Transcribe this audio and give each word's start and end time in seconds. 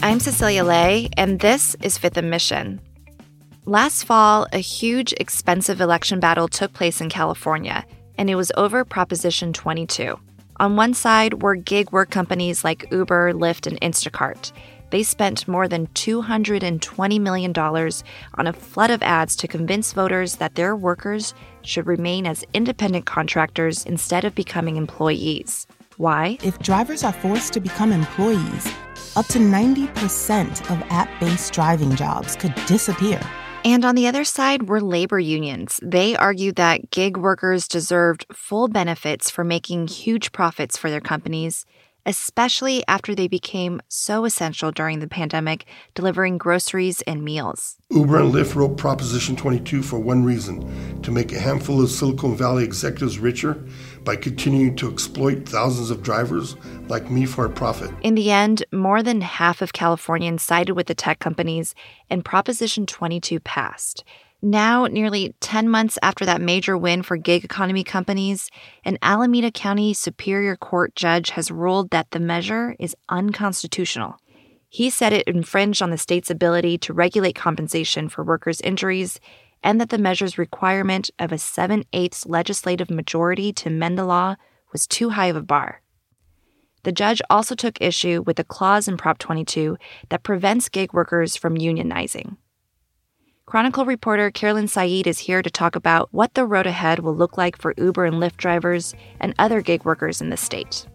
I'm 0.00 0.20
Cecilia 0.20 0.62
Lei, 0.62 1.08
and 1.16 1.40
this 1.40 1.74
is 1.82 1.98
Fifth 1.98 2.16
and 2.16 2.30
Mission. 2.30 2.80
Last 3.64 4.04
fall, 4.04 4.46
a 4.52 4.58
huge, 4.58 5.12
expensive 5.14 5.80
election 5.80 6.20
battle 6.20 6.46
took 6.46 6.72
place 6.72 7.00
in 7.00 7.10
California, 7.10 7.84
and 8.16 8.30
it 8.30 8.36
was 8.36 8.52
over 8.56 8.84
Proposition 8.84 9.52
22. 9.52 10.16
On 10.58 10.76
one 10.76 10.94
side 10.94 11.42
were 11.42 11.56
gig 11.56 11.90
work 11.90 12.10
companies 12.10 12.62
like 12.62 12.86
Uber, 12.92 13.32
Lyft, 13.32 13.66
and 13.66 13.80
Instacart. 13.80 14.52
They 14.90 15.02
spent 15.02 15.48
more 15.48 15.66
than 15.66 15.88
$220 15.88 17.20
million 17.20 17.52
on 17.58 18.46
a 18.46 18.52
flood 18.52 18.90
of 18.90 19.02
ads 19.02 19.34
to 19.34 19.48
convince 19.48 19.92
voters 19.92 20.36
that 20.36 20.54
their 20.54 20.76
workers 20.76 21.34
should 21.62 21.88
remain 21.88 22.24
as 22.24 22.44
independent 22.54 23.04
contractors 23.04 23.84
instead 23.84 24.24
of 24.24 24.36
becoming 24.36 24.76
employees. 24.76 25.66
Why? 25.96 26.38
If 26.44 26.60
drivers 26.60 27.02
are 27.02 27.12
forced 27.12 27.52
to 27.54 27.60
become 27.60 27.90
employees, 27.90 28.72
up 29.18 29.26
to 29.26 29.40
90% 29.40 30.70
of 30.70 30.80
app 30.90 31.10
based 31.18 31.52
driving 31.52 31.96
jobs 31.96 32.36
could 32.36 32.54
disappear. 32.66 33.20
And 33.64 33.84
on 33.84 33.96
the 33.96 34.06
other 34.06 34.22
side 34.22 34.68
were 34.68 34.80
labor 34.80 35.18
unions. 35.18 35.80
They 35.82 36.14
argued 36.14 36.54
that 36.54 36.92
gig 36.92 37.16
workers 37.16 37.66
deserved 37.66 38.26
full 38.32 38.68
benefits 38.68 39.28
for 39.28 39.42
making 39.42 39.88
huge 39.88 40.30
profits 40.30 40.78
for 40.78 40.88
their 40.88 41.00
companies, 41.00 41.66
especially 42.06 42.84
after 42.86 43.12
they 43.12 43.26
became 43.26 43.82
so 43.88 44.24
essential 44.24 44.70
during 44.70 45.00
the 45.00 45.08
pandemic, 45.08 45.66
delivering 45.94 46.38
groceries 46.38 47.02
and 47.02 47.24
meals. 47.24 47.76
Uber 47.90 48.20
and 48.20 48.32
Lyft 48.32 48.54
wrote 48.54 48.76
Proposition 48.76 49.34
22 49.34 49.82
for 49.82 49.98
one 49.98 50.22
reason 50.22 51.02
to 51.02 51.10
make 51.10 51.32
a 51.32 51.40
handful 51.40 51.82
of 51.82 51.90
Silicon 51.90 52.36
Valley 52.36 52.62
executives 52.62 53.18
richer 53.18 53.64
by 54.08 54.16
continuing 54.16 54.74
to 54.74 54.90
exploit 54.90 55.46
thousands 55.46 55.90
of 55.90 56.02
drivers 56.02 56.56
like 56.88 57.10
me 57.10 57.26
for 57.26 57.44
a 57.44 57.50
profit. 57.50 57.90
In 58.00 58.14
the 58.14 58.30
end, 58.30 58.64
more 58.72 59.02
than 59.02 59.20
half 59.20 59.60
of 59.60 59.74
Californians 59.74 60.42
sided 60.42 60.72
with 60.72 60.86
the 60.86 60.94
tech 60.94 61.18
companies, 61.18 61.74
and 62.08 62.24
Proposition 62.24 62.86
22 62.86 63.38
passed. 63.40 64.04
Now, 64.40 64.86
nearly 64.86 65.34
10 65.40 65.68
months 65.68 65.98
after 66.00 66.24
that 66.24 66.40
major 66.40 66.74
win 66.78 67.02
for 67.02 67.18
gig 67.18 67.44
economy 67.44 67.84
companies, 67.84 68.50
an 68.82 68.96
Alameda 69.02 69.50
County 69.50 69.92
Superior 69.92 70.56
Court 70.56 70.96
judge 70.96 71.28
has 71.30 71.50
ruled 71.50 71.90
that 71.90 72.10
the 72.10 72.18
measure 72.18 72.76
is 72.78 72.96
unconstitutional. 73.10 74.16
He 74.70 74.88
said 74.88 75.12
it 75.12 75.28
infringed 75.28 75.82
on 75.82 75.90
the 75.90 75.98
state's 75.98 76.30
ability 76.30 76.78
to 76.78 76.94
regulate 76.94 77.34
compensation 77.34 78.08
for 78.08 78.24
workers' 78.24 78.62
injuries 78.62 79.20
and 79.62 79.80
that 79.80 79.90
the 79.90 79.98
measure's 79.98 80.38
requirement 80.38 81.10
of 81.18 81.32
a 81.32 81.38
7 81.38 81.84
eighths 81.92 82.26
legislative 82.26 82.90
majority 82.90 83.52
to 83.52 83.70
mend 83.70 83.98
the 83.98 84.04
law 84.04 84.36
was 84.72 84.86
too 84.86 85.10
high 85.10 85.26
of 85.26 85.36
a 85.36 85.42
bar. 85.42 85.82
The 86.84 86.92
judge 86.92 87.20
also 87.28 87.54
took 87.54 87.80
issue 87.80 88.22
with 88.26 88.38
a 88.38 88.44
clause 88.44 88.88
in 88.88 88.96
Prop 88.96 89.18
22 89.18 89.76
that 90.08 90.22
prevents 90.22 90.68
gig 90.68 90.92
workers 90.92 91.36
from 91.36 91.58
unionizing. 91.58 92.36
Chronicle 93.46 93.86
reporter 93.86 94.30
Carolyn 94.30 94.68
Said 94.68 95.06
is 95.06 95.18
here 95.18 95.40
to 95.40 95.50
talk 95.50 95.74
about 95.74 96.08
what 96.12 96.34
the 96.34 96.44
road 96.44 96.66
ahead 96.66 96.98
will 96.98 97.16
look 97.16 97.38
like 97.38 97.56
for 97.56 97.72
Uber 97.78 98.04
and 98.04 98.16
Lyft 98.16 98.36
drivers 98.36 98.94
and 99.20 99.34
other 99.38 99.62
gig 99.62 99.84
workers 99.84 100.20
in 100.20 100.28
the 100.28 100.36
state. 100.36 100.86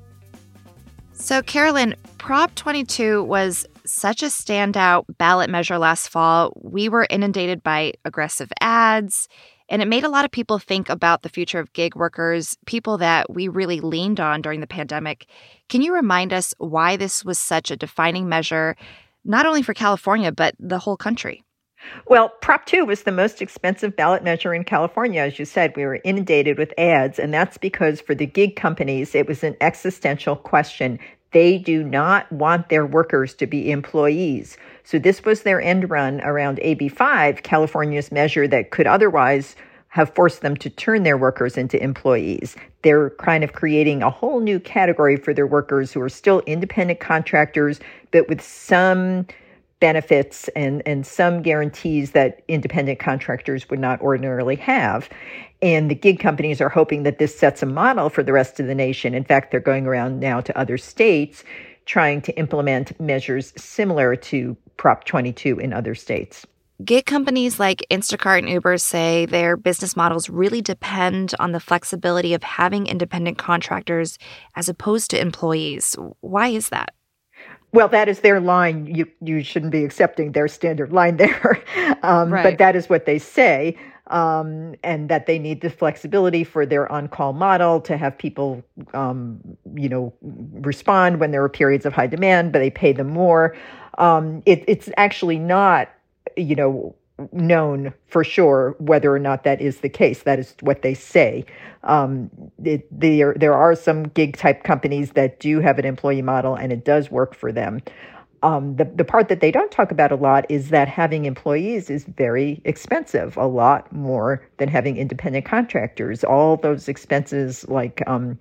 So, 1.13 1.41
Carolyn, 1.41 1.95
Prop 2.19 2.53
22 2.55 3.23
was 3.23 3.65
such 3.85 4.23
a 4.23 4.27
standout 4.27 5.05
ballot 5.17 5.49
measure 5.49 5.77
last 5.77 6.09
fall. 6.09 6.53
We 6.61 6.89
were 6.89 7.07
inundated 7.09 7.63
by 7.63 7.93
aggressive 8.05 8.51
ads, 8.61 9.27
and 9.69 9.81
it 9.81 9.87
made 9.87 10.03
a 10.03 10.09
lot 10.09 10.25
of 10.25 10.31
people 10.31 10.59
think 10.59 10.89
about 10.89 11.21
the 11.21 11.29
future 11.29 11.59
of 11.59 11.73
gig 11.73 11.95
workers, 11.95 12.57
people 12.65 12.97
that 12.99 13.33
we 13.33 13.47
really 13.47 13.79
leaned 13.79 14.19
on 14.19 14.41
during 14.41 14.59
the 14.59 14.67
pandemic. 14.67 15.27
Can 15.69 15.81
you 15.81 15.93
remind 15.93 16.33
us 16.33 16.53
why 16.57 16.97
this 16.97 17.25
was 17.25 17.39
such 17.39 17.71
a 17.71 17.77
defining 17.77 18.29
measure, 18.29 18.75
not 19.25 19.45
only 19.45 19.61
for 19.61 19.73
California, 19.73 20.31
but 20.31 20.55
the 20.59 20.79
whole 20.79 20.97
country? 20.97 21.43
Well, 22.07 22.29
Prop 22.41 22.65
2 22.65 22.85
was 22.85 23.03
the 23.03 23.11
most 23.11 23.41
expensive 23.41 23.95
ballot 23.95 24.23
measure 24.23 24.53
in 24.53 24.63
California. 24.63 25.21
As 25.21 25.37
you 25.37 25.45
said, 25.45 25.75
we 25.75 25.85
were 25.85 25.99
inundated 26.03 26.57
with 26.57 26.73
ads, 26.77 27.19
and 27.19 27.33
that's 27.33 27.57
because 27.57 28.01
for 28.01 28.15
the 28.15 28.25
gig 28.25 28.55
companies, 28.55 29.15
it 29.15 29.27
was 29.27 29.43
an 29.43 29.55
existential 29.59 30.35
question. 30.35 30.99
They 31.33 31.57
do 31.57 31.83
not 31.83 32.31
want 32.31 32.69
their 32.69 32.85
workers 32.85 33.33
to 33.35 33.47
be 33.47 33.71
employees. 33.71 34.57
So 34.83 34.99
this 34.99 35.25
was 35.25 35.41
their 35.41 35.61
end 35.61 35.89
run 35.89 36.21
around 36.21 36.59
AB5, 36.59 37.43
California's 37.43 38.11
measure 38.11 38.47
that 38.47 38.71
could 38.71 38.87
otherwise 38.87 39.55
have 39.89 40.13
forced 40.15 40.41
them 40.41 40.55
to 40.57 40.69
turn 40.69 41.03
their 41.03 41.17
workers 41.17 41.57
into 41.57 41.81
employees. 41.81 42.55
They're 42.81 43.11
kind 43.11 43.43
of 43.43 43.53
creating 43.53 44.01
a 44.01 44.09
whole 44.09 44.39
new 44.39 44.59
category 44.59 45.17
for 45.17 45.33
their 45.33 45.45
workers 45.45 45.91
who 45.91 46.01
are 46.01 46.09
still 46.09 46.41
independent 46.47 46.99
contractors, 46.99 47.79
but 48.11 48.27
with 48.27 48.41
some 48.41 49.27
benefits 49.83 50.47
and, 50.55 50.81
and 50.85 51.05
some 51.05 51.41
guarantees 51.41 52.11
that 52.11 52.41
independent 52.47 52.99
contractors 52.99 53.69
would 53.69 53.79
not 53.79 53.99
ordinarily 53.99 54.55
have. 54.55 55.09
And 55.61 55.91
the 55.91 55.95
gig 55.95 56.21
companies 56.21 56.61
are 56.61 56.69
hoping 56.69 57.03
that 57.03 57.19
this 57.19 57.37
sets 57.37 57.61
a 57.61 57.65
model 57.65 58.07
for 58.07 58.23
the 58.23 58.31
rest 58.31 58.61
of 58.61 58.67
the 58.67 58.75
nation. 58.75 59.13
In 59.13 59.25
fact, 59.25 59.51
they're 59.51 59.59
going 59.59 59.85
around 59.85 60.21
now 60.21 60.39
to 60.39 60.57
other 60.57 60.77
states 60.77 61.43
trying 61.85 62.21
to 62.21 62.31
implement 62.37 62.97
measures 62.97 63.51
similar 63.57 64.15
to 64.15 64.55
Prop 64.77 65.03
22 65.03 65.59
in 65.59 65.73
other 65.73 65.95
states. 65.95 66.47
Gig 66.85 67.05
companies 67.05 67.59
like 67.59 67.85
Instacart 67.91 68.39
and 68.39 68.49
Uber 68.49 68.77
say 68.77 69.25
their 69.25 69.57
business 69.57 69.97
models 69.97 70.29
really 70.29 70.61
depend 70.61 71.33
on 71.39 71.51
the 71.51 71.59
flexibility 71.59 72.33
of 72.33 72.41
having 72.41 72.87
independent 72.87 73.37
contractors 73.37 74.17
as 74.55 74.69
opposed 74.69 75.11
to 75.11 75.19
employees. 75.19 75.97
Why 76.21 76.47
is 76.47 76.69
that? 76.69 76.93
Well, 77.73 77.87
that 77.89 78.07
is 78.07 78.19
their 78.19 78.39
line. 78.39 78.85
You 78.85 79.07
you 79.19 79.43
shouldn't 79.43 79.71
be 79.71 79.83
accepting 79.83 80.31
their 80.31 80.47
standard 80.47 80.93
line 80.93 81.17
there, 81.23 81.61
um, 82.03 82.31
right. 82.31 82.43
but 82.43 82.57
that 82.59 82.75
is 82.75 82.87
what 82.87 83.05
they 83.05 83.19
say, 83.19 83.75
um, 84.07 84.75
and 84.83 85.09
that 85.09 85.25
they 85.25 85.39
need 85.39 85.61
the 85.61 85.71
flexibility 85.71 86.43
for 86.43 86.65
their 86.65 86.89
on-call 86.91 87.33
model 87.33 87.81
to 87.81 87.97
have 87.97 88.15
people, 88.17 88.63
um, 88.93 89.39
you 89.75 89.89
know, 89.89 90.13
respond 90.21 91.19
when 91.19 91.31
there 91.31 91.43
are 91.43 91.49
periods 91.49 91.85
of 91.85 91.93
high 91.93 92.07
demand, 92.07 92.51
but 92.51 92.59
they 92.59 92.69
pay 92.69 92.93
them 92.93 93.09
more. 93.09 93.55
Um, 93.97 94.43
it, 94.45 94.63
it's 94.67 94.89
actually 94.97 95.39
not, 95.39 95.89
you 96.37 96.55
know, 96.55 96.95
known 97.31 97.93
for 98.07 98.23
sure 98.23 98.75
whether 98.79 99.13
or 99.13 99.19
not 99.19 99.43
that 99.43 99.61
is 99.61 99.79
the 99.79 99.89
case. 99.89 100.23
That 100.23 100.39
is 100.39 100.55
what 100.61 100.81
they 100.81 100.93
say. 100.93 101.45
Um, 101.83 102.29
it, 102.63 102.87
there, 102.91 103.33
there 103.35 103.53
are 103.53 103.75
some 103.75 104.03
gig 104.03 104.37
type 104.37 104.63
companies 104.63 105.11
that 105.11 105.39
do 105.39 105.59
have 105.59 105.79
an 105.79 105.85
employee 105.85 106.21
model 106.21 106.55
and 106.55 106.71
it 106.71 106.85
does 106.85 107.11
work 107.11 107.35
for 107.35 107.51
them. 107.51 107.81
Um, 108.43 108.75
the, 108.75 108.83
the 108.83 109.05
part 109.05 109.29
that 109.29 109.39
they 109.39 109.51
don't 109.51 109.71
talk 109.71 109.89
about 109.91 110.11
a 110.11 110.15
lot 110.15 110.45
is 110.49 110.69
that 110.69 110.89
having 110.89 111.23
employees 111.23 111.89
is 111.89 112.03
very 112.03 112.61
expensive, 112.65 113.37
a 113.37 113.47
lot 113.47 113.91
more 113.93 114.45
than 114.57 114.67
having 114.67 114.97
independent 114.97 115.45
contractors. 115.45 116.25
All 116.25 116.57
those 116.57 116.89
expenses 116.89 117.65
like 117.69 118.03
um, 118.05 118.37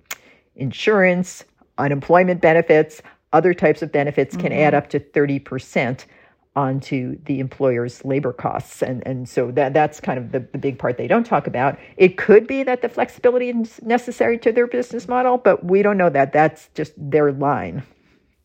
insurance, 0.57 1.45
unemployment 1.77 2.41
benefits, 2.41 3.01
other 3.31 3.53
types 3.53 3.81
of 3.81 3.91
benefits 3.91 4.35
can 4.35 4.51
mm-hmm. 4.51 4.61
add 4.61 4.73
up 4.73 4.89
to 4.89 4.99
30% 4.99 6.05
onto 6.55 7.17
the 7.25 7.39
employer's 7.39 8.03
labor 8.05 8.31
costs. 8.31 8.83
And, 8.83 9.05
and 9.07 9.27
so 9.27 9.51
that, 9.51 9.73
that's 9.73 9.99
kind 9.99 10.19
of 10.19 10.31
the, 10.31 10.39
the 10.51 10.57
big 10.57 10.77
part 10.77 10.97
they 10.97 11.07
don't 11.07 11.25
talk 11.25 11.47
about. 11.47 11.79
It 11.97 12.17
could 12.17 12.45
be 12.45 12.63
that 12.63 12.81
the 12.81 12.89
flexibility 12.89 13.49
is 13.49 13.81
necessary 13.81 14.37
to 14.39 14.51
their 14.51 14.67
business 14.67 15.07
model, 15.07 15.37
but 15.37 15.65
we 15.65 15.81
don't 15.81 15.97
know 15.97 16.09
that. 16.09 16.33
That's 16.33 16.69
just 16.75 16.93
their 16.97 17.31
line. 17.31 17.83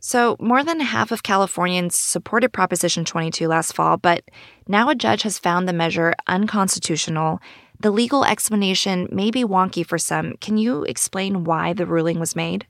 So, 0.01 0.37
more 0.39 0.63
than 0.63 0.79
half 0.79 1.11
of 1.11 1.25
Californians 1.25 1.99
supported 1.99 2.53
Proposition 2.53 3.05
22 3.05 3.49
last 3.49 3.73
fall, 3.73 3.97
but 3.97 4.23
now 4.69 4.89
a 4.89 4.95
judge 4.95 5.23
has 5.23 5.41
found 5.41 5.69
the 5.69 5.73
measure 5.73 6.15
unconstitutional. 6.29 7.41
The 7.81 7.91
legal 7.91 8.25
explanation 8.25 9.09
may 9.11 9.33
be 9.33 9.45
wonky 9.45 9.85
for 9.85 9.99
some. 9.99 10.37
Can 10.41 10.57
you 10.57 10.85
explain 10.85 11.43
why 11.43 11.73
the 11.73 11.87
ruling 11.87 12.21
was 12.21 12.37
made? 12.37 12.65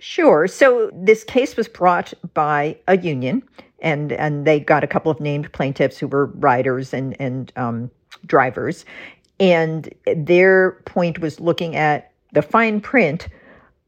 Sure. 0.00 0.46
So, 0.46 0.90
this 0.94 1.22
case 1.22 1.54
was 1.54 1.68
brought 1.68 2.14
by 2.32 2.78
a 2.88 2.96
union 2.96 3.42
and 3.80 4.12
and 4.12 4.46
they 4.46 4.60
got 4.60 4.84
a 4.84 4.86
couple 4.86 5.10
of 5.10 5.20
named 5.20 5.52
plaintiffs 5.52 5.98
who 5.98 6.08
were 6.08 6.26
riders 6.26 6.92
and 6.92 7.16
and 7.20 7.52
um, 7.56 7.90
drivers, 8.26 8.84
and 9.40 9.92
their 10.16 10.72
point 10.84 11.20
was 11.20 11.40
looking 11.40 11.76
at 11.76 12.12
the 12.32 12.42
fine 12.42 12.80
print 12.80 13.28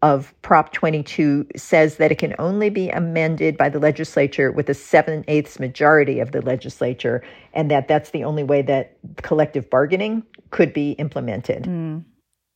of 0.03 0.35
Prop 0.41 0.73
22 0.73 1.47
says 1.57 1.97
that 1.97 2.11
it 2.11 2.17
can 2.17 2.35
only 2.39 2.71
be 2.71 2.89
amended 2.89 3.59
by 3.59 3.69
the 3.69 3.79
legislature 3.79 4.51
with 4.51 4.69
a 4.71 4.75
seven 4.75 5.25
eighths 5.29 5.61
majority 5.61 6.21
of 6.21 6.33
the 6.33 6.41
legislature, 6.41 7.23
and 7.53 7.71
that 7.71 7.87
that's 7.87 8.11
the 8.11 8.25
only 8.25 8.43
way 8.43 8.63
that 8.63 8.97
collective 9.17 9.69
bargaining 9.69 10.23
could 10.51 10.73
be 10.73 10.93
implemented. 10.93 11.65
Mm. 11.65 12.05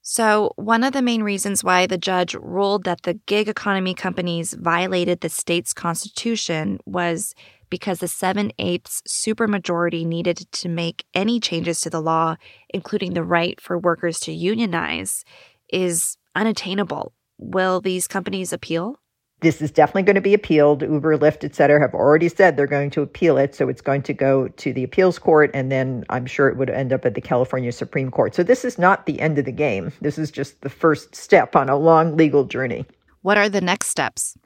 So, 0.06 0.52
one 0.56 0.84
of 0.84 0.92
the 0.92 1.00
main 1.00 1.22
reasons 1.22 1.64
why 1.64 1.86
the 1.86 1.96
judge 1.96 2.34
ruled 2.34 2.84
that 2.84 3.04
the 3.04 3.14
gig 3.14 3.48
economy 3.48 3.94
companies 3.94 4.52
violated 4.52 5.22
the 5.22 5.30
state's 5.30 5.72
constitution 5.72 6.78
was 6.84 7.34
because 7.70 8.00
the 8.00 8.06
7 8.06 8.52
eighths 8.58 9.00
supermajority 9.08 10.04
needed 10.04 10.46
to 10.52 10.68
make 10.68 11.06
any 11.14 11.40
changes 11.40 11.80
to 11.80 11.88
the 11.88 12.02
law, 12.02 12.36
including 12.68 13.14
the 13.14 13.24
right 13.24 13.58
for 13.58 13.78
workers 13.78 14.20
to 14.20 14.32
unionize, 14.32 15.24
is 15.72 16.18
unattainable. 16.34 17.14
Will 17.38 17.80
these 17.80 18.06
companies 18.06 18.52
appeal? 18.52 19.00
This 19.44 19.60
is 19.60 19.70
definitely 19.70 20.04
going 20.04 20.14
to 20.14 20.22
be 20.22 20.32
appealed. 20.32 20.80
Uber, 20.80 21.18
Lyft, 21.18 21.44
et 21.44 21.54
cetera, 21.54 21.78
have 21.78 21.92
already 21.92 22.30
said 22.30 22.56
they're 22.56 22.66
going 22.66 22.88
to 22.92 23.02
appeal 23.02 23.36
it. 23.36 23.54
So 23.54 23.68
it's 23.68 23.82
going 23.82 24.00
to 24.04 24.14
go 24.14 24.48
to 24.48 24.72
the 24.72 24.82
appeals 24.82 25.18
court, 25.18 25.50
and 25.52 25.70
then 25.70 26.02
I'm 26.08 26.24
sure 26.24 26.48
it 26.48 26.56
would 26.56 26.70
end 26.70 26.94
up 26.94 27.04
at 27.04 27.14
the 27.14 27.20
California 27.20 27.70
Supreme 27.70 28.10
Court. 28.10 28.34
So 28.34 28.42
this 28.42 28.64
is 28.64 28.78
not 28.78 29.04
the 29.04 29.20
end 29.20 29.38
of 29.38 29.44
the 29.44 29.52
game. 29.52 29.92
This 30.00 30.16
is 30.16 30.30
just 30.30 30.62
the 30.62 30.70
first 30.70 31.14
step 31.14 31.54
on 31.54 31.68
a 31.68 31.76
long 31.76 32.16
legal 32.16 32.44
journey. 32.44 32.86
What 33.20 33.36
are 33.36 33.50
the 33.50 33.60
next 33.60 33.88
steps? 33.88 34.38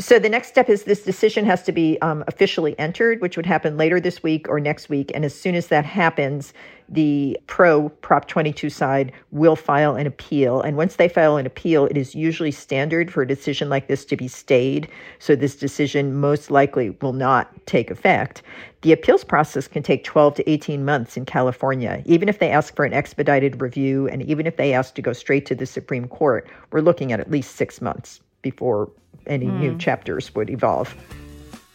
So 0.00 0.20
the 0.20 0.28
next 0.28 0.46
step 0.46 0.68
is 0.68 0.84
this 0.84 1.02
decision 1.02 1.44
has 1.46 1.64
to 1.64 1.72
be 1.72 2.00
um, 2.02 2.22
officially 2.28 2.78
entered, 2.78 3.20
which 3.20 3.36
would 3.36 3.46
happen 3.46 3.76
later 3.76 3.98
this 3.98 4.22
week 4.22 4.48
or 4.48 4.60
next 4.60 4.88
week. 4.88 5.10
And 5.12 5.24
as 5.24 5.34
soon 5.34 5.56
as 5.56 5.66
that 5.68 5.84
happens, 5.84 6.52
the 6.88 7.36
pro 7.48 7.88
Prop 7.88 8.28
22 8.28 8.70
side 8.70 9.10
will 9.32 9.56
file 9.56 9.96
an 9.96 10.06
appeal. 10.06 10.60
And 10.60 10.76
once 10.76 10.94
they 10.94 11.08
file 11.08 11.36
an 11.36 11.46
appeal, 11.46 11.86
it 11.86 11.96
is 11.96 12.14
usually 12.14 12.52
standard 12.52 13.12
for 13.12 13.22
a 13.22 13.26
decision 13.26 13.68
like 13.68 13.88
this 13.88 14.04
to 14.04 14.16
be 14.16 14.28
stayed. 14.28 14.88
So 15.18 15.34
this 15.34 15.56
decision 15.56 16.14
most 16.14 16.48
likely 16.48 16.90
will 17.02 17.12
not 17.12 17.50
take 17.66 17.90
effect. 17.90 18.42
The 18.82 18.92
appeals 18.92 19.24
process 19.24 19.66
can 19.66 19.82
take 19.82 20.04
12 20.04 20.36
to 20.36 20.48
18 20.48 20.84
months 20.84 21.16
in 21.16 21.24
California. 21.24 22.04
Even 22.06 22.28
if 22.28 22.38
they 22.38 22.52
ask 22.52 22.76
for 22.76 22.84
an 22.84 22.94
expedited 22.94 23.60
review 23.60 24.06
and 24.06 24.22
even 24.22 24.46
if 24.46 24.58
they 24.58 24.74
ask 24.74 24.94
to 24.94 25.02
go 25.02 25.12
straight 25.12 25.44
to 25.46 25.56
the 25.56 25.66
Supreme 25.66 26.06
Court, 26.06 26.48
we're 26.70 26.82
looking 26.82 27.10
at 27.10 27.18
at 27.18 27.32
least 27.32 27.56
six 27.56 27.80
months 27.80 28.20
before 28.42 28.90
any 29.26 29.46
mm. 29.46 29.60
new 29.60 29.78
chapters 29.78 30.34
would 30.34 30.50
evolve. 30.50 30.94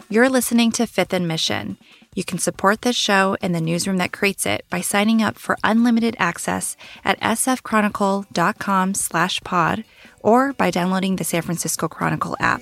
You're 0.10 0.30
listening 0.30 0.72
to 0.74 0.86
Fifth 0.86 1.14
and 1.14 1.28
Mission. 1.28 1.78
You 2.14 2.24
can 2.24 2.38
support 2.38 2.82
this 2.82 2.96
show 2.96 3.36
and 3.42 3.56
the 3.56 3.62
newsroom 3.62 3.98
that 3.98 4.12
creates 4.12 4.46
it 4.46 4.66
by 4.70 4.82
signing 4.82 5.24
up 5.24 5.38
for 5.38 5.58
unlimited 5.64 6.16
access 6.20 6.78
at 7.04 7.20
sfchronicle.com 7.20 8.94
slash 8.94 9.42
pod 9.42 9.84
or 10.20 10.54
by 10.54 10.70
downloading 10.70 11.16
the 11.16 11.24
San 11.24 11.42
Francisco 11.42 11.88
Chronicle 11.88 12.38
app. 12.40 12.62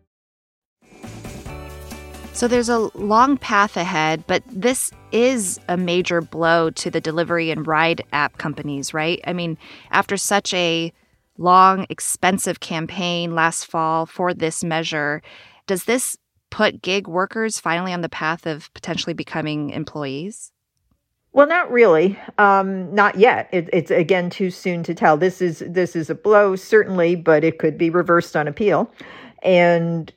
So 2.41 2.47
there's 2.47 2.69
a 2.69 2.89
long 2.97 3.37
path 3.37 3.77
ahead, 3.77 4.23
but 4.25 4.41
this 4.47 4.89
is 5.11 5.59
a 5.67 5.77
major 5.77 6.21
blow 6.21 6.71
to 6.71 6.89
the 6.89 6.99
delivery 6.99 7.51
and 7.51 7.67
ride 7.67 8.03
app 8.13 8.39
companies, 8.39 8.95
right? 8.95 9.21
I 9.27 9.31
mean, 9.31 9.59
after 9.91 10.17
such 10.17 10.51
a 10.55 10.91
long, 11.37 11.85
expensive 11.87 12.59
campaign 12.59 13.35
last 13.35 13.67
fall 13.67 14.07
for 14.07 14.33
this 14.33 14.63
measure, 14.63 15.21
does 15.67 15.83
this 15.83 16.17
put 16.49 16.81
gig 16.81 17.07
workers 17.07 17.59
finally 17.59 17.93
on 17.93 18.01
the 18.01 18.09
path 18.09 18.47
of 18.47 18.73
potentially 18.73 19.13
becoming 19.13 19.69
employees? 19.69 20.51
Well, 21.33 21.45
not 21.45 21.71
really. 21.71 22.17
Um, 22.39 22.91
not 22.91 23.19
yet. 23.19 23.49
It, 23.51 23.69
it's 23.71 23.91
again 23.91 24.31
too 24.31 24.49
soon 24.49 24.81
to 24.81 24.95
tell. 24.95 25.15
This 25.15 25.43
is 25.43 25.61
this 25.67 25.95
is 25.95 26.09
a 26.09 26.15
blow, 26.15 26.55
certainly, 26.55 27.15
but 27.15 27.43
it 27.43 27.59
could 27.59 27.77
be 27.77 27.91
reversed 27.91 28.35
on 28.35 28.47
appeal. 28.47 28.91
And 29.43 30.11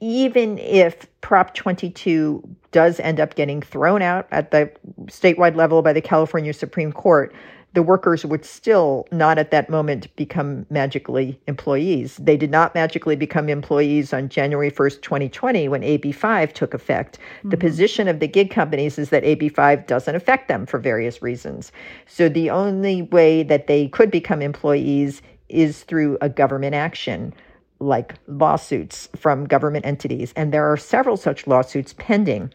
even 0.00 0.58
if 0.58 1.06
Prop 1.20 1.54
22 1.54 2.42
does 2.72 3.00
end 3.00 3.20
up 3.20 3.34
getting 3.34 3.62
thrown 3.62 4.02
out 4.02 4.28
at 4.30 4.50
the 4.50 4.70
statewide 5.06 5.56
level 5.56 5.82
by 5.82 5.92
the 5.92 6.00
California 6.00 6.52
Supreme 6.52 6.92
Court, 6.92 7.34
the 7.76 7.82
workers 7.82 8.24
would 8.24 8.44
still 8.44 9.06
not 9.12 9.36
at 9.36 9.50
that 9.50 9.68
moment 9.68 10.14
become 10.16 10.64
magically 10.70 11.38
employees. 11.46 12.16
They 12.16 12.38
did 12.38 12.50
not 12.50 12.74
magically 12.74 13.16
become 13.16 13.50
employees 13.50 14.14
on 14.14 14.30
January 14.30 14.70
1st, 14.70 15.02
2020, 15.02 15.68
when 15.68 15.82
AB5 15.82 16.52
took 16.52 16.72
effect. 16.72 17.18
Mm-hmm. 17.18 17.50
The 17.50 17.56
position 17.58 18.08
of 18.08 18.18
the 18.18 18.28
gig 18.28 18.50
companies 18.50 18.98
is 18.98 19.10
that 19.10 19.24
AB5 19.24 19.86
doesn't 19.86 20.14
affect 20.14 20.48
them 20.48 20.64
for 20.64 20.78
various 20.78 21.20
reasons. 21.20 21.70
So 22.06 22.30
the 22.30 22.48
only 22.48 23.02
way 23.02 23.42
that 23.42 23.66
they 23.66 23.88
could 23.88 24.10
become 24.10 24.40
employees 24.40 25.20
is 25.50 25.82
through 25.82 26.16
a 26.22 26.30
government 26.30 26.74
action 26.74 27.34
like 27.78 28.14
lawsuits 28.26 29.08
from 29.16 29.46
government 29.46 29.86
entities, 29.86 30.32
and 30.36 30.52
there 30.52 30.70
are 30.70 30.76
several 30.76 31.16
such 31.16 31.46
lawsuits 31.46 31.94
pending. 31.98 32.52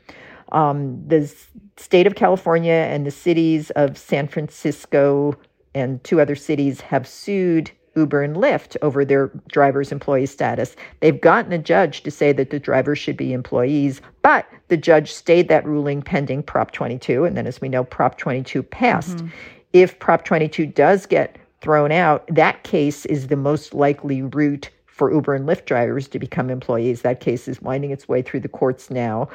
Um, 0.52 1.08
the 1.08 1.34
state 1.78 2.08
of 2.08 2.16
California 2.16 2.74
and 2.74 3.06
the 3.06 3.12
cities 3.12 3.70
of 3.72 3.98
San 3.98 4.28
Francisco 4.28 5.36
and 5.74 6.04
two 6.04 6.20
other 6.20 6.36
cities 6.36 6.82
have 6.82 7.08
sued 7.08 7.72
Uber 7.96 8.24
and 8.24 8.36
Lyft 8.36 8.78
over 8.82 9.04
their 9.04 9.32
drivers' 9.50 9.92
employee 9.92 10.26
status. 10.26 10.76
They've 11.00 11.20
gotten 11.20 11.52
a 11.52 11.58
judge 11.58 12.04
to 12.04 12.12
say 12.12 12.32
that 12.34 12.50
the 12.50 12.60
drivers 12.60 13.00
should 13.00 13.18
be 13.18 13.34
employees, 13.34 14.02
but 14.22 14.48
the 14.70 14.78
judge 14.78 15.12
stayed 15.12 15.50
that 15.50 15.66
ruling 15.66 16.02
pending 16.02 16.44
Prop 16.44 16.72
22. 16.72 17.26
And 17.26 17.36
then, 17.36 17.48
as 17.48 17.60
we 17.60 17.70
know, 17.70 17.84
Prop 17.84 18.18
22 18.18 18.64
passed. 18.64 19.18
Mm-hmm. 19.18 19.28
If 19.74 20.00
Prop 20.00 20.24
22 20.24 20.66
does 20.68 21.06
get 21.06 21.38
thrown 21.62 21.92
out, 21.92 22.26
that 22.28 22.64
case 22.64 23.06
is 23.06 23.28
the 23.28 23.36
most 23.36 23.74
likely 23.74 24.22
route 24.22 24.70
for 25.02 25.12
Uber 25.12 25.34
and 25.34 25.48
Lyft 25.48 25.66
drivers 25.66 26.08
to 26.10 26.20
become 26.20 26.52
employees. 26.52 27.02
That 27.02 27.22
case 27.22 27.48
is 27.48 27.60
winding 27.60 27.90
its 27.90 28.08
way 28.08 28.22
through 28.22 28.42
the 28.42 28.48
courts 28.48 28.92
now. 28.92 29.30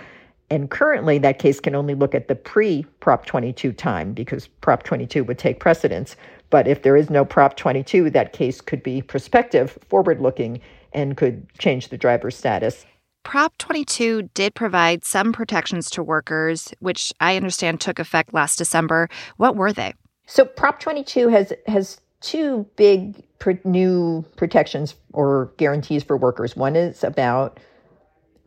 And 0.48 0.70
currently, 0.70 1.18
that 1.18 1.40
case 1.40 1.58
can 1.58 1.74
only 1.74 1.96
look 1.96 2.14
at 2.14 2.28
the 2.28 2.36
pre 2.36 2.84
Prop 3.00 3.26
22 3.26 3.72
time 3.72 4.12
because 4.12 4.46
Prop 4.46 4.84
22 4.84 5.24
would 5.24 5.40
take 5.40 5.58
precedence. 5.58 6.14
But 6.50 6.68
if 6.68 6.82
there 6.82 6.96
is 6.96 7.10
no 7.10 7.24
Prop 7.24 7.56
22, 7.56 8.10
that 8.10 8.32
case 8.32 8.60
could 8.60 8.80
be 8.80 9.02
prospective, 9.02 9.76
forward 9.88 10.20
looking, 10.20 10.60
and 10.92 11.16
could 11.16 11.44
change 11.58 11.88
the 11.88 11.98
driver's 11.98 12.36
status. 12.36 12.86
Prop 13.24 13.58
22 13.58 14.30
did 14.34 14.54
provide 14.54 15.04
some 15.04 15.32
protections 15.32 15.90
to 15.90 16.00
workers, 16.04 16.72
which 16.78 17.12
I 17.18 17.36
understand 17.36 17.80
took 17.80 17.98
effect 17.98 18.32
last 18.32 18.56
December. 18.56 19.08
What 19.36 19.56
were 19.56 19.72
they? 19.72 19.94
So 20.26 20.44
Prop 20.44 20.78
22 20.78 21.26
has 21.26 21.52
has 21.66 22.00
two 22.20 22.66
big 22.76 23.22
new 23.64 24.24
protections 24.36 24.94
or 25.12 25.52
guarantees 25.56 26.02
for 26.02 26.16
workers. 26.16 26.56
One 26.56 26.76
is 26.76 27.04
about 27.04 27.60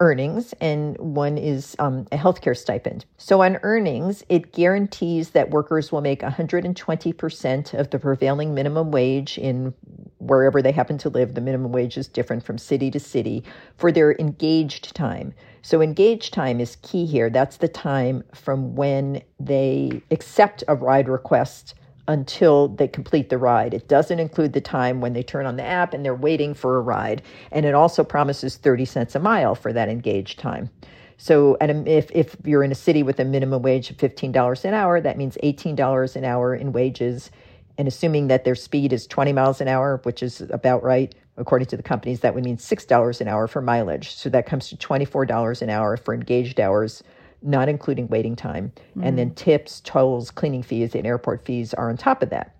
earnings, 0.01 0.53
and 0.61 0.97
one 0.97 1.37
is 1.37 1.75
um, 1.79 2.07
a 2.11 2.17
healthcare 2.17 2.55
stipend. 2.55 3.05
So, 3.17 3.41
on 3.41 3.59
earnings, 3.63 4.23
it 4.29 4.53
guarantees 4.53 5.31
that 5.31 5.49
workers 5.49 5.91
will 5.91 6.01
make 6.01 6.21
120% 6.21 7.73
of 7.73 7.89
the 7.89 7.99
prevailing 7.99 8.53
minimum 8.53 8.91
wage 8.91 9.37
in 9.37 9.73
wherever 10.19 10.61
they 10.61 10.71
happen 10.71 10.97
to 10.99 11.09
live. 11.09 11.35
The 11.35 11.41
minimum 11.41 11.71
wage 11.71 11.97
is 11.97 12.07
different 12.07 12.43
from 12.43 12.57
city 12.57 12.89
to 12.91 12.99
city 12.99 13.43
for 13.77 13.91
their 13.91 14.15
engaged 14.19 14.95
time. 14.95 15.33
So, 15.61 15.81
engaged 15.81 16.33
time 16.33 16.59
is 16.59 16.77
key 16.77 17.05
here. 17.05 17.29
That's 17.29 17.57
the 17.57 17.67
time 17.67 18.23
from 18.33 18.75
when 18.75 19.21
they 19.39 20.01
accept 20.11 20.63
a 20.67 20.75
ride 20.75 21.09
request 21.09 21.75
until 22.09 22.69
they 22.69 22.87
complete 22.87 23.29
the 23.29 23.37
ride. 23.37 23.71
It 23.71 23.87
doesn't 23.87 24.19
include 24.19 24.53
the 24.53 24.61
time 24.61 24.99
when 24.99 25.13
they 25.13 25.21
turn 25.21 25.45
on 25.45 25.57
the 25.57 25.63
app 25.63 25.93
and 25.93 26.03
they're 26.03 26.15
waiting 26.15 26.55
for 26.55 26.75
a 26.75 26.81
ride. 26.81 27.21
And 27.51 27.67
it 27.67 27.75
also 27.75 28.03
promises 28.03 28.57
30 28.57 28.85
cents 28.85 29.13
a 29.13 29.19
mile 29.19 29.53
for 29.53 29.71
that 29.71 29.89
engaged 29.89 30.39
time. 30.39 30.71
So 31.17 31.55
um, 31.61 31.85
if, 31.85 32.09
if 32.11 32.35
you're 32.43 32.63
in 32.63 32.71
a 32.71 32.75
city 32.75 33.03
with 33.03 33.19
a 33.19 33.25
minimum 33.25 33.61
wage 33.61 33.91
of 33.91 33.97
$15 33.97 34.65
an 34.65 34.73
hour, 34.73 34.99
that 34.99 35.19
means 35.19 35.37
$18 35.43 36.15
an 36.15 36.25
hour 36.25 36.55
in 36.55 36.73
wages. 36.73 37.29
And 37.77 37.87
assuming 37.87 38.27
that 38.27 38.43
their 38.43 38.55
speed 38.55 38.91
is 38.91 39.05
20 39.05 39.31
miles 39.31 39.61
an 39.61 39.67
hour, 39.67 39.99
which 40.01 40.23
is 40.23 40.41
about 40.41 40.81
right, 40.81 41.13
according 41.37 41.67
to 41.67 41.77
the 41.77 41.83
companies, 41.83 42.21
that 42.21 42.33
would 42.33 42.43
mean 42.43 42.57
$6 42.57 43.21
an 43.21 43.27
hour 43.27 43.47
for 43.47 43.61
mileage. 43.61 44.15
So 44.15 44.29
that 44.31 44.47
comes 44.47 44.69
to 44.69 44.75
$24 44.77 45.61
an 45.61 45.69
hour 45.69 45.95
for 45.95 46.15
engaged 46.15 46.59
hours 46.59 47.03
not 47.41 47.69
including 47.69 48.07
waiting 48.07 48.35
time. 48.35 48.71
Mm-hmm. 48.91 49.03
And 49.03 49.17
then 49.17 49.31
mm. 49.31 49.35
tips, 49.35 49.81
tolls, 49.81 50.31
cleaning 50.31 50.63
fees, 50.63 50.95
and 50.95 51.05
airport 51.05 51.45
fees 51.45 51.73
are 51.73 51.89
on 51.89 51.97
top 51.97 52.21
of 52.23 52.29
that. 52.29 52.55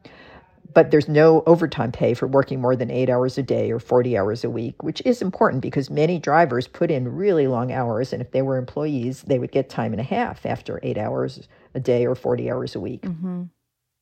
but 0.74 0.92
there's 0.92 1.08
no 1.08 1.44
overtime 1.48 1.92
pay 1.92 2.14
for 2.14 2.28
working 2.28 2.62
more 2.62 2.76
than 2.76 2.92
eight 2.92 3.10
hours 3.10 3.38
a 3.38 3.44
day 3.44 3.72
or 3.72 3.80
40 3.80 4.18
hours 4.18 4.44
a 4.44 4.50
week, 4.50 4.84
which 4.84 5.02
is 5.04 5.22
important 5.22 5.62
because 5.62 5.90
many 5.90 6.20
drivers 6.20 6.68
put 6.68 6.92
in 6.92 7.16
really 7.16 7.48
long 7.48 7.72
hours. 7.72 8.14
And 8.14 8.22
if 8.22 8.32
they 8.32 8.42
were 8.42 8.58
employees, 8.58 9.24
they 9.24 9.40
would 9.40 9.52
get 9.52 9.70
time 9.70 9.94
and 9.94 10.00
a 10.00 10.04
half 10.04 10.46
after 10.46 10.80
eight 10.84 10.98
hours 10.98 11.48
a 11.74 11.80
day 11.80 12.06
or 12.06 12.16
40 12.16 12.52
hours 12.52 12.76
a 12.76 12.80
week. 12.80 13.02
Mm-hmm. 13.02 13.44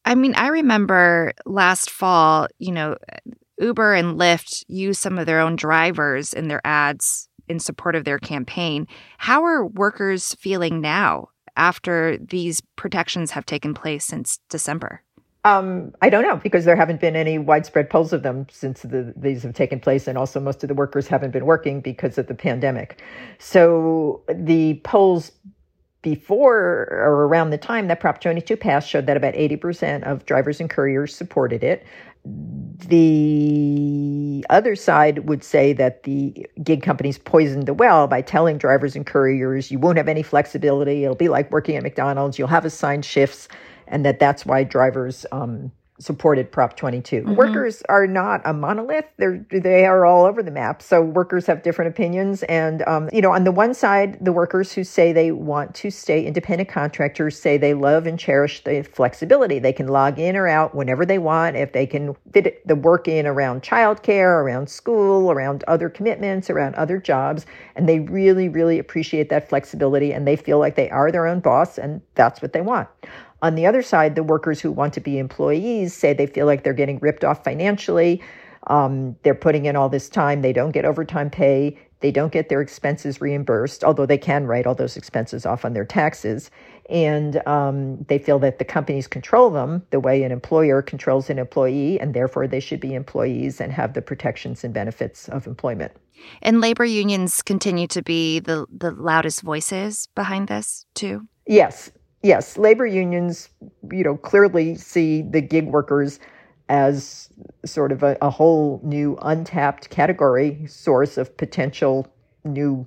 I 0.06 0.16
mean, 0.16 0.36
I 0.36 0.48
remember 0.50 1.34
last 1.46 1.90
fall, 1.90 2.48
you 2.60 2.72
know, 2.72 2.98
Uber 3.60 3.94
and 3.94 4.20
Lyft 4.20 4.64
used 4.68 5.02
some 5.02 5.18
of 5.18 5.26
their 5.26 5.40
own 5.40 5.56
drivers 5.56 6.34
in 6.34 6.48
their 6.48 6.62
ads 6.66 7.28
in 7.48 7.60
support 7.60 7.96
of 7.96 8.06
their 8.06 8.20
campaign. 8.20 8.88
How 9.18 9.44
are 9.44 9.66
workers 9.66 10.36
feeling 10.36 10.82
now 10.82 11.30
after 11.56 12.18
these 12.18 12.62
protections 12.76 13.32
have 13.32 13.46
taken 13.46 13.74
place 13.74 14.06
since 14.06 14.40
December? 14.50 15.02
Um, 15.44 15.94
I 16.02 16.10
don't 16.10 16.24
know 16.24 16.36
because 16.36 16.66
there 16.66 16.76
haven't 16.76 17.00
been 17.00 17.16
any 17.16 17.38
widespread 17.38 17.90
polls 17.90 18.12
of 18.12 18.22
them 18.22 18.48
since 18.52 18.82
the, 18.82 19.14
these 19.16 19.44
have 19.44 19.54
taken 19.54 19.80
place, 19.80 20.08
and 20.08 20.18
also 20.18 20.42
most 20.42 20.62
of 20.64 20.68
the 20.68 20.74
workers 20.74 21.08
haven't 21.08 21.32
been 21.32 21.46
working 21.46 21.80
because 21.80 22.18
of 22.18 22.28
the 22.28 22.36
pandemic. 22.36 23.02
So 23.40 24.24
the 24.28 24.82
polls 24.84 25.32
before 26.02 26.88
or 26.92 27.28
around 27.28 27.50
the 27.50 27.58
time 27.58 27.88
that 27.88 28.00
Prop 28.00 28.22
22 28.22 28.56
passed 28.58 28.90
showed 28.90 29.08
that 29.08 29.18
about 29.18 29.34
80% 29.34 30.04
of 30.04 30.26
drivers 30.26 30.60
and 30.60 30.70
couriers 30.70 31.16
supported 31.16 31.64
it. 31.64 31.86
The 32.26 34.46
other 34.50 34.76
side 34.76 35.28
would 35.28 35.44
say 35.44 35.74
that 35.74 36.04
the 36.04 36.46
gig 36.64 36.84
companies 36.84 37.18
poisoned 37.18 37.66
the 37.66 37.74
well 37.74 38.08
by 38.08 38.22
telling 38.22 38.58
drivers 38.58 38.96
and 38.96 39.06
couriers, 39.06 39.72
you 39.72 39.80
won't 39.80 39.98
have 39.98 40.08
any 40.08 40.24
flexibility. 40.24 41.04
It'll 41.04 41.16
be 41.16 41.30
like 41.30 41.52
working 41.52 41.78
at 41.78 41.84
McDonald's. 41.84 42.38
You'll 42.38 42.50
have 42.50 42.66
assigned 42.66 43.06
shifts 43.06 43.48
and 43.88 44.06
that 44.06 44.20
that's 44.20 44.46
why 44.46 44.64
drivers 44.64 45.26
um, 45.32 45.72
supported 46.00 46.52
Prop 46.52 46.76
22. 46.76 47.22
Mm-hmm. 47.22 47.36
Workers 47.36 47.84
are 47.90 48.06
not 48.06 48.42
a 48.46 48.54
monolith. 48.54 49.06
They're 49.18 49.46
they 49.52 49.86
are 49.86 50.06
all 50.06 50.26
over 50.26 50.44
the 50.44 50.52
map. 50.52 50.82
So 50.82 51.02
workers 51.02 51.46
have 51.48 51.64
different 51.64 51.90
opinions. 51.90 52.44
And 52.44 52.88
um, 52.88 53.10
you 53.12 53.22
know, 53.22 53.32
on 53.32 53.44
the 53.44 53.52
one 53.52 53.74
side, 53.74 54.18
the 54.22 54.32
workers 54.32 54.72
who 54.72 54.84
say 54.84 55.12
they 55.12 55.32
want 55.32 55.74
to 55.76 55.90
stay 55.90 56.26
independent 56.26 56.70
contractors 56.70 57.40
say 57.40 57.58
they 57.58 57.74
love 57.74 58.06
and 58.06 58.20
cherish 58.20 58.64
the 58.64 58.84
flexibility. 58.84 59.60
They 59.60 59.74
can 59.74 59.88
log 59.88 60.20
in 60.20 60.36
or 60.36 60.48
out 60.48 60.76
whenever 60.76 61.06
they 61.06 61.18
want. 61.18 61.56
If 61.56 61.74
they 61.74 61.86
can 61.86 62.16
fit 62.32 62.66
the 62.68 62.76
work 62.76 63.08
in 63.08 63.26
around 63.26 63.64
childcare, 63.64 64.42
around 64.44 64.70
school, 64.70 65.32
around 65.32 65.64
other 65.68 65.90
commitments, 65.90 66.50
around 66.50 66.76
other 66.76 67.00
jobs, 67.00 67.46
and 67.76 67.90
they 67.90 68.00
really, 68.00 68.50
really 68.50 68.80
appreciate 68.80 69.30
that 69.30 69.50
flexibility. 69.50 70.14
And 70.14 70.28
they 70.28 70.36
feel 70.36 70.60
like 70.60 70.76
they 70.76 70.90
are 70.90 71.12
their 71.12 71.28
own 71.28 71.40
boss, 71.40 71.78
and 71.78 72.02
that's 72.16 72.42
what 72.42 72.54
they 72.54 72.62
want. 72.62 72.88
On 73.42 73.56
the 73.56 73.66
other 73.66 73.82
side, 73.82 74.16
the 74.16 74.24
workers 74.24 74.60
who 74.60 74.72
want 74.72 74.94
to 74.94 75.00
be 75.00 75.20
employees 75.20 75.94
say 75.94 76.14
they 76.14 76.28
feel 76.28 76.46
like 76.46 76.64
they're 76.64 76.74
getting 76.74 77.00
ripped 77.00 77.24
off 77.24 77.44
financially. 77.44 78.22
Um, 78.68 79.16
they're 79.24 79.36
putting 79.36 79.66
in 79.66 79.76
all 79.76 79.90
this 79.90 80.10
time. 80.10 80.42
They 80.42 80.54
don't 80.54 80.72
get 80.72 80.86
overtime 80.86 81.30
pay. 81.30 81.78
They 82.00 82.12
don't 82.12 82.32
get 82.32 82.50
their 82.50 82.62
expenses 82.62 83.22
reimbursed, 83.22 83.84
although 83.84 84.06
they 84.06 84.18
can 84.18 84.46
write 84.46 84.68
all 84.68 84.76
those 84.76 84.98
expenses 84.98 85.46
off 85.46 85.66
on 85.66 85.74
their 85.74 85.86
taxes. 85.86 86.52
And 86.90 87.46
um, 87.48 88.04
they 88.08 88.20
feel 88.20 88.40
that 88.40 88.60
the 88.60 88.66
companies 88.66 89.08
control 89.08 89.50
them 89.50 89.84
the 89.90 90.00
way 90.00 90.24
an 90.24 90.32
employer 90.32 90.82
controls 90.82 91.30
an 91.30 91.40
employee, 91.40 92.00
and 92.00 92.14
therefore 92.14 92.48
they 92.48 92.60
should 92.60 92.80
be 92.80 92.94
employees 92.94 93.60
and 93.60 93.72
have 93.72 93.94
the 93.94 94.02
protections 94.02 94.64
and 94.64 94.74
benefits 94.74 95.28
of 95.30 95.48
employment. 95.48 95.92
And 96.42 96.62
labor 96.62 96.86
unions 96.86 97.42
continue 97.42 97.88
to 97.88 98.02
be 98.04 98.40
the, 98.40 98.66
the 98.72 98.92
loudest 98.92 99.42
voices 99.42 100.08
behind 100.16 100.48
this, 100.48 100.86
too? 100.94 101.28
Yes, 101.48 101.92
yes, 102.24 102.58
labor 102.58 102.86
unions, 102.86 103.50
you 103.92 104.04
know, 104.04 104.18
clearly 104.18 104.76
see 104.76 105.22
the 105.22 105.42
gig 105.42 105.68
workers 105.68 106.20
as 106.70 107.30
sort 107.66 107.92
of 107.92 108.04
a, 108.04 108.18
a 108.22 108.30
whole 108.30 108.82
new 108.84 109.18
untapped 109.22 109.90
category 109.90 110.66
source 110.68 111.18
of 111.18 111.36
potential 111.38 112.08
new 112.44 112.86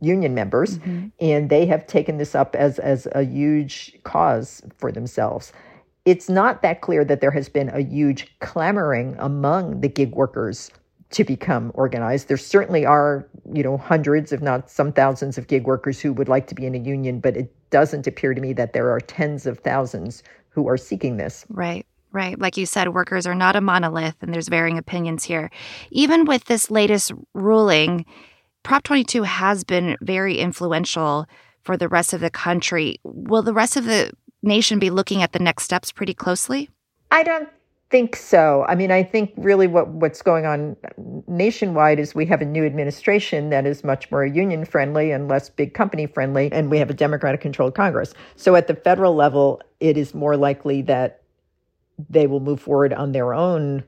union 0.00 0.34
members 0.34 0.78
mm-hmm. 0.78 1.08
and 1.20 1.50
they 1.50 1.66
have 1.66 1.86
taken 1.86 2.18
this 2.18 2.34
up 2.34 2.54
as 2.54 2.78
as 2.78 3.08
a 3.12 3.22
huge 3.22 3.96
cause 4.04 4.62
for 4.76 4.92
themselves 4.92 5.52
it's 6.04 6.28
not 6.28 6.62
that 6.62 6.80
clear 6.80 7.04
that 7.04 7.20
there 7.20 7.32
has 7.32 7.48
been 7.48 7.68
a 7.70 7.80
huge 7.80 8.32
clamoring 8.38 9.16
among 9.18 9.80
the 9.80 9.88
gig 9.88 10.12
workers 10.12 10.70
to 11.10 11.24
become 11.24 11.70
organized 11.74 12.28
there 12.28 12.36
certainly 12.36 12.84
are 12.84 13.26
you 13.52 13.62
know 13.62 13.76
hundreds 13.76 14.32
if 14.32 14.40
not 14.42 14.70
some 14.70 14.92
thousands 14.92 15.38
of 15.38 15.46
gig 15.46 15.66
workers 15.66 16.00
who 16.00 16.12
would 16.12 16.28
like 16.28 16.46
to 16.46 16.54
be 16.54 16.66
in 16.66 16.74
a 16.74 16.78
union 16.78 17.18
but 17.20 17.36
it 17.36 17.54
doesn't 17.70 18.06
appear 18.06 18.34
to 18.34 18.40
me 18.40 18.52
that 18.52 18.72
there 18.72 18.90
are 18.90 19.00
tens 19.00 19.46
of 19.46 19.58
thousands 19.60 20.22
who 20.50 20.68
are 20.68 20.76
seeking 20.76 21.16
this. 21.16 21.44
Right. 21.48 21.86
Right. 22.10 22.38
Like 22.38 22.56
you 22.56 22.64
said, 22.64 22.94
workers 22.94 23.26
are 23.26 23.34
not 23.34 23.56
a 23.56 23.60
monolith 23.60 24.16
and 24.22 24.32
there's 24.32 24.48
varying 24.48 24.78
opinions 24.78 25.24
here. 25.24 25.50
Even 25.90 26.24
with 26.24 26.46
this 26.46 26.70
latest 26.70 27.12
ruling, 27.34 28.06
Prop 28.62 28.82
22 28.82 29.24
has 29.24 29.62
been 29.62 29.96
very 30.00 30.38
influential 30.38 31.26
for 31.62 31.76
the 31.76 31.88
rest 31.88 32.14
of 32.14 32.20
the 32.20 32.30
country. 32.30 32.98
Will 33.04 33.42
the 33.42 33.52
rest 33.52 33.76
of 33.76 33.84
the 33.84 34.10
nation 34.42 34.78
be 34.78 34.88
looking 34.88 35.22
at 35.22 35.32
the 35.32 35.38
next 35.38 35.64
steps 35.64 35.92
pretty 35.92 36.14
closely? 36.14 36.70
I 37.10 37.22
don't 37.22 37.48
think 37.90 38.16
so. 38.16 38.64
I 38.68 38.74
mean, 38.74 38.90
I 38.90 39.02
think 39.02 39.32
really 39.36 39.66
what, 39.66 39.88
what's 39.88 40.20
going 40.20 40.44
on 40.46 40.76
nationwide 41.26 41.98
is 41.98 42.14
we 42.14 42.26
have 42.26 42.42
a 42.42 42.44
new 42.44 42.64
administration 42.64 43.50
that 43.50 43.66
is 43.66 43.82
much 43.82 44.10
more 44.10 44.26
union 44.26 44.64
friendly 44.64 45.10
and 45.10 45.28
less 45.28 45.48
big 45.48 45.74
company 45.74 46.06
friendly, 46.06 46.50
and 46.52 46.70
we 46.70 46.78
have 46.78 46.90
a 46.90 46.94
Democratic 46.94 47.40
controlled 47.40 47.74
Congress. 47.74 48.12
So 48.36 48.56
at 48.56 48.66
the 48.66 48.74
federal 48.74 49.14
level, 49.14 49.62
it 49.80 49.96
is 49.96 50.14
more 50.14 50.36
likely 50.36 50.82
that 50.82 51.22
they 52.08 52.26
will 52.26 52.40
move 52.40 52.60
forward 52.60 52.92
on 52.92 53.12
their 53.12 53.32
own 53.32 53.84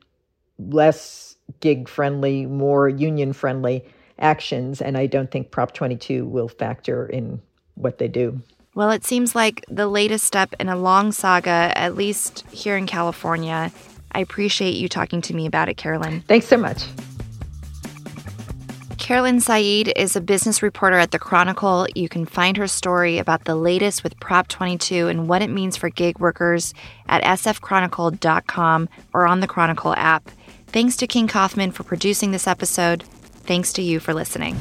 less 0.58 1.36
gig 1.60 1.88
friendly, 1.88 2.46
more 2.46 2.88
union 2.88 3.32
friendly 3.32 3.84
actions. 4.18 4.80
And 4.80 4.96
I 4.96 5.06
don't 5.06 5.30
think 5.30 5.50
Prop 5.50 5.72
22 5.72 6.26
will 6.26 6.48
factor 6.48 7.06
in 7.06 7.40
what 7.74 7.98
they 7.98 8.08
do. 8.08 8.40
Well, 8.74 8.90
it 8.90 9.04
seems 9.04 9.34
like 9.34 9.64
the 9.68 9.88
latest 9.88 10.24
step 10.24 10.54
in 10.60 10.68
a 10.68 10.76
long 10.76 11.12
saga, 11.12 11.72
at 11.74 11.96
least 11.96 12.44
here 12.50 12.76
in 12.76 12.86
California. 12.86 13.72
I 14.12 14.20
appreciate 14.20 14.74
you 14.74 14.88
talking 14.88 15.20
to 15.22 15.34
me 15.34 15.46
about 15.46 15.68
it, 15.68 15.76
Carolyn. 15.76 16.22
Thanks 16.22 16.46
so 16.46 16.56
much. 16.56 16.84
Carolyn 18.98 19.40
Said 19.40 19.92
is 19.96 20.14
a 20.14 20.20
business 20.20 20.62
reporter 20.62 20.96
at 20.96 21.10
The 21.10 21.18
Chronicle. 21.18 21.86
You 21.96 22.08
can 22.08 22.26
find 22.26 22.56
her 22.56 22.68
story 22.68 23.18
about 23.18 23.44
the 23.44 23.56
latest 23.56 24.04
with 24.04 24.20
Prop 24.20 24.46
22 24.46 25.08
and 25.08 25.28
what 25.28 25.42
it 25.42 25.50
means 25.50 25.76
for 25.76 25.88
gig 25.88 26.20
workers 26.20 26.74
at 27.08 27.24
sfchronicle.com 27.24 28.88
or 29.12 29.26
on 29.26 29.40
the 29.40 29.48
Chronicle 29.48 29.94
app. 29.96 30.30
Thanks 30.68 30.96
to 30.98 31.08
King 31.08 31.26
Kaufman 31.26 31.72
for 31.72 31.82
producing 31.82 32.30
this 32.30 32.46
episode. 32.46 33.02
Thanks 33.02 33.72
to 33.72 33.82
you 33.82 33.98
for 33.98 34.14
listening. 34.14 34.56